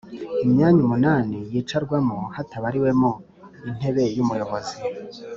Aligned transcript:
imyanya 0.45 0.79
umunani 0.85 1.37
yicarwamo 1.53 2.17
hatabariwemo 2.35 3.09
intebe 3.69 4.03
y'umuyobozi 4.15 4.75